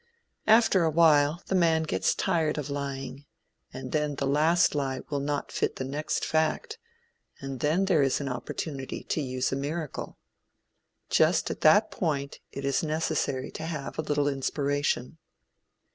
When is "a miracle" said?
9.51-10.17